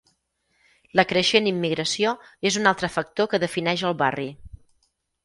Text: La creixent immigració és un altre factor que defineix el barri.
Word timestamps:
La 0.99 1.03
creixent 1.11 1.49
immigració 1.51 2.13
és 2.51 2.57
un 2.63 2.71
altre 2.71 2.89
factor 2.95 3.29
que 3.35 3.41
defineix 3.45 3.85
el 3.91 3.95
barri. 4.01 4.27